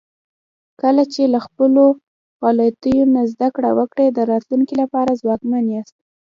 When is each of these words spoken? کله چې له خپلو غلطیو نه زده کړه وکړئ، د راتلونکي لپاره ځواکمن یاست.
کله 0.81 1.03
چې 1.13 1.21
له 1.33 1.39
خپلو 1.45 1.83
غلطیو 2.43 3.11
نه 3.15 3.21
زده 3.31 3.47
کړه 3.55 3.69
وکړئ، 3.79 4.07
د 4.11 4.19
راتلونکي 4.31 4.75
لپاره 4.81 5.17
ځواکمن 5.21 5.65
یاست. 5.73 5.95